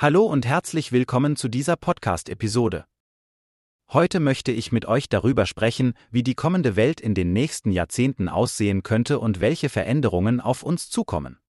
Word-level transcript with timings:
Hallo 0.00 0.26
und 0.26 0.46
herzlich 0.46 0.92
willkommen 0.92 1.34
zu 1.34 1.48
dieser 1.48 1.74
Podcast-Episode. 1.74 2.84
Heute 3.92 4.20
möchte 4.20 4.52
ich 4.52 4.70
mit 4.70 4.86
euch 4.86 5.08
darüber 5.08 5.44
sprechen, 5.44 5.94
wie 6.12 6.22
die 6.22 6.36
kommende 6.36 6.76
Welt 6.76 7.00
in 7.00 7.14
den 7.14 7.32
nächsten 7.32 7.72
Jahrzehnten 7.72 8.28
aussehen 8.28 8.84
könnte 8.84 9.18
und 9.18 9.40
welche 9.40 9.68
Veränderungen 9.68 10.40
auf 10.40 10.62
uns 10.62 10.88
zukommen. 10.88 11.40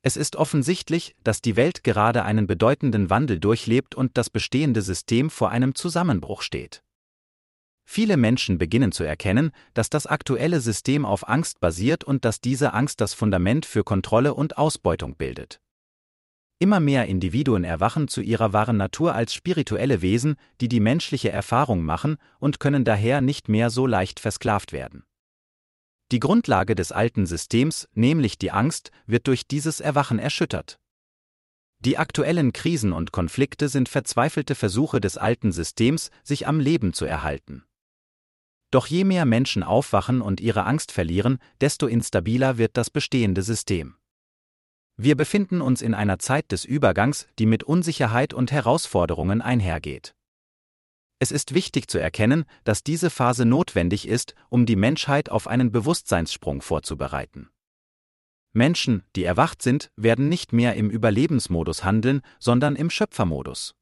Es 0.00 0.16
ist 0.16 0.36
offensichtlich, 0.36 1.14
dass 1.22 1.42
die 1.42 1.54
Welt 1.56 1.84
gerade 1.84 2.22
einen 2.24 2.46
bedeutenden 2.46 3.10
Wandel 3.10 3.38
durchlebt 3.38 3.94
und 3.94 4.16
das 4.16 4.30
bestehende 4.30 4.80
System 4.80 5.28
vor 5.28 5.50
einem 5.50 5.74
Zusammenbruch 5.74 6.40
steht. 6.40 6.82
Viele 7.84 8.16
Menschen 8.16 8.56
beginnen 8.56 8.90
zu 8.90 9.04
erkennen, 9.04 9.50
dass 9.74 9.90
das 9.90 10.06
aktuelle 10.06 10.62
System 10.62 11.04
auf 11.04 11.28
Angst 11.28 11.60
basiert 11.60 12.04
und 12.04 12.24
dass 12.24 12.40
diese 12.40 12.72
Angst 12.72 13.02
das 13.02 13.12
Fundament 13.12 13.66
für 13.66 13.84
Kontrolle 13.84 14.32
und 14.32 14.56
Ausbeutung 14.56 15.16
bildet. 15.16 15.60
Immer 16.62 16.78
mehr 16.78 17.06
Individuen 17.06 17.64
erwachen 17.64 18.06
zu 18.06 18.20
ihrer 18.20 18.52
wahren 18.52 18.76
Natur 18.76 19.14
als 19.14 19.32
spirituelle 19.32 20.02
Wesen, 20.02 20.36
die 20.60 20.68
die 20.68 20.78
menschliche 20.78 21.30
Erfahrung 21.30 21.82
machen 21.82 22.18
und 22.38 22.60
können 22.60 22.84
daher 22.84 23.22
nicht 23.22 23.48
mehr 23.48 23.70
so 23.70 23.86
leicht 23.86 24.20
versklavt 24.20 24.70
werden. 24.70 25.04
Die 26.12 26.20
Grundlage 26.20 26.74
des 26.74 26.92
alten 26.92 27.24
Systems, 27.24 27.88
nämlich 27.94 28.36
die 28.36 28.50
Angst, 28.50 28.90
wird 29.06 29.26
durch 29.26 29.48
dieses 29.48 29.80
Erwachen 29.80 30.18
erschüttert. 30.18 30.78
Die 31.78 31.96
aktuellen 31.96 32.52
Krisen 32.52 32.92
und 32.92 33.10
Konflikte 33.10 33.70
sind 33.70 33.88
verzweifelte 33.88 34.54
Versuche 34.54 35.00
des 35.00 35.16
alten 35.16 35.52
Systems, 35.52 36.10
sich 36.22 36.46
am 36.46 36.60
Leben 36.60 36.92
zu 36.92 37.06
erhalten. 37.06 37.64
Doch 38.70 38.86
je 38.86 39.04
mehr 39.04 39.24
Menschen 39.24 39.62
aufwachen 39.62 40.20
und 40.20 40.42
ihre 40.42 40.66
Angst 40.66 40.92
verlieren, 40.92 41.38
desto 41.62 41.86
instabiler 41.86 42.58
wird 42.58 42.76
das 42.76 42.90
bestehende 42.90 43.40
System. 43.40 43.96
Wir 45.02 45.16
befinden 45.16 45.62
uns 45.62 45.80
in 45.80 45.94
einer 45.94 46.18
Zeit 46.18 46.52
des 46.52 46.66
Übergangs, 46.66 47.26
die 47.38 47.46
mit 47.46 47.64
Unsicherheit 47.64 48.34
und 48.34 48.52
Herausforderungen 48.52 49.40
einhergeht. 49.40 50.14
Es 51.18 51.32
ist 51.32 51.54
wichtig 51.54 51.88
zu 51.88 51.96
erkennen, 51.96 52.44
dass 52.64 52.84
diese 52.84 53.08
Phase 53.08 53.46
notwendig 53.46 54.06
ist, 54.06 54.34
um 54.50 54.66
die 54.66 54.76
Menschheit 54.76 55.30
auf 55.30 55.46
einen 55.46 55.72
Bewusstseinssprung 55.72 56.60
vorzubereiten. 56.60 57.48
Menschen, 58.52 59.02
die 59.16 59.24
erwacht 59.24 59.62
sind, 59.62 59.90
werden 59.96 60.28
nicht 60.28 60.52
mehr 60.52 60.74
im 60.74 60.90
Überlebensmodus 60.90 61.82
handeln, 61.82 62.20
sondern 62.38 62.76
im 62.76 62.90
Schöpfermodus. 62.90 63.74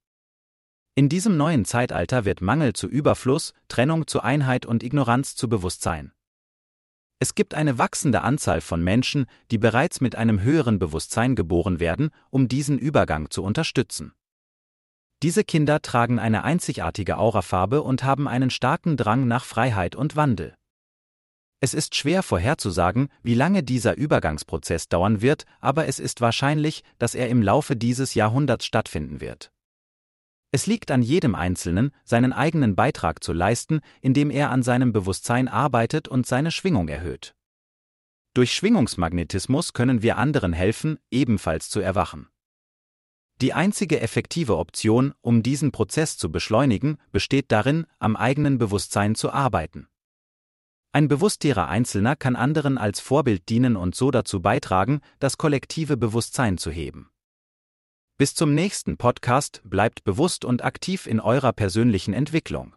In 0.94 1.08
diesem 1.08 1.36
neuen 1.36 1.64
Zeitalter 1.64 2.26
wird 2.26 2.42
Mangel 2.42 2.74
zu 2.74 2.86
Überfluss, 2.86 3.54
Trennung 3.66 4.06
zu 4.06 4.20
Einheit 4.20 4.66
und 4.66 4.84
Ignoranz 4.84 5.34
zu 5.34 5.48
Bewusstsein. 5.48 6.12
Es 7.20 7.34
gibt 7.34 7.54
eine 7.54 7.78
wachsende 7.78 8.22
Anzahl 8.22 8.60
von 8.60 8.82
Menschen, 8.82 9.26
die 9.50 9.58
bereits 9.58 10.00
mit 10.00 10.14
einem 10.14 10.40
höheren 10.40 10.78
Bewusstsein 10.78 11.34
geboren 11.34 11.80
werden, 11.80 12.10
um 12.30 12.46
diesen 12.46 12.78
Übergang 12.78 13.30
zu 13.30 13.42
unterstützen. 13.42 14.12
Diese 15.24 15.42
Kinder 15.42 15.82
tragen 15.82 16.20
eine 16.20 16.44
einzigartige 16.44 17.18
Aurafarbe 17.18 17.82
und 17.82 18.04
haben 18.04 18.28
einen 18.28 18.50
starken 18.50 18.96
Drang 18.96 19.26
nach 19.26 19.44
Freiheit 19.44 19.96
und 19.96 20.14
Wandel. 20.14 20.54
Es 21.60 21.74
ist 21.74 21.96
schwer 21.96 22.22
vorherzusagen, 22.22 23.08
wie 23.24 23.34
lange 23.34 23.64
dieser 23.64 23.96
Übergangsprozess 23.96 24.88
dauern 24.88 25.20
wird, 25.20 25.44
aber 25.60 25.88
es 25.88 25.98
ist 25.98 26.20
wahrscheinlich, 26.20 26.84
dass 27.00 27.16
er 27.16 27.28
im 27.28 27.42
Laufe 27.42 27.74
dieses 27.74 28.14
Jahrhunderts 28.14 28.64
stattfinden 28.64 29.20
wird. 29.20 29.50
Es 30.50 30.66
liegt 30.66 30.90
an 30.90 31.02
jedem 31.02 31.34
Einzelnen, 31.34 31.90
seinen 32.04 32.32
eigenen 32.32 32.74
Beitrag 32.74 33.22
zu 33.22 33.32
leisten, 33.32 33.80
indem 34.00 34.30
er 34.30 34.50
an 34.50 34.62
seinem 34.62 34.92
Bewusstsein 34.92 35.46
arbeitet 35.46 36.08
und 36.08 36.26
seine 36.26 36.50
Schwingung 36.50 36.88
erhöht. 36.88 37.34
Durch 38.32 38.54
Schwingungsmagnetismus 38.54 39.72
können 39.72 40.00
wir 40.00 40.16
anderen 40.16 40.52
helfen, 40.52 40.98
ebenfalls 41.10 41.68
zu 41.68 41.80
erwachen. 41.80 42.28
Die 43.40 43.52
einzige 43.52 44.00
effektive 44.00 44.56
Option, 44.56 45.14
um 45.20 45.42
diesen 45.42 45.70
Prozess 45.70 46.16
zu 46.16 46.32
beschleunigen, 46.32 46.96
besteht 47.12 47.52
darin, 47.52 47.86
am 47.98 48.16
eigenen 48.16 48.58
Bewusstsein 48.58 49.14
zu 49.14 49.30
arbeiten. 49.30 49.86
Ein 50.92 51.06
bewussterer 51.08 51.68
Einzelner 51.68 52.16
kann 52.16 52.34
anderen 52.34 52.78
als 52.78 52.98
Vorbild 52.98 53.48
dienen 53.48 53.76
und 53.76 53.94
so 53.94 54.10
dazu 54.10 54.40
beitragen, 54.40 55.00
das 55.20 55.36
kollektive 55.36 55.96
Bewusstsein 55.96 56.58
zu 56.58 56.70
heben. 56.70 57.10
Bis 58.20 58.34
zum 58.34 58.52
nächsten 58.52 58.96
Podcast 58.96 59.62
bleibt 59.62 60.02
bewusst 60.02 60.44
und 60.44 60.64
aktiv 60.64 61.06
in 61.06 61.20
eurer 61.20 61.52
persönlichen 61.52 62.12
Entwicklung. 62.12 62.74